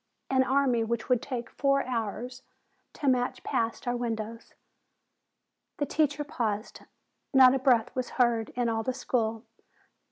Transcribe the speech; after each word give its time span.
An 0.31 0.43
army 0.43 0.83
which 0.83 1.09
would 1.09 1.21
take 1.21 1.47
four 1.51 1.85
hours 1.85 2.41
to 2.93 3.07
march 3.07 3.43
past 3.43 3.87
our 3.87 3.95
windows." 3.95 4.55
The 5.77 5.85
teacher 5.85 6.23
paused. 6.23 6.79
Not 7.35 7.53
a 7.53 7.59
breath 7.59 7.93
was 7.95 8.09
heard 8.17 8.49
in 8.55 8.67
all 8.67 8.81
the 8.81 8.95
school. 8.95 9.43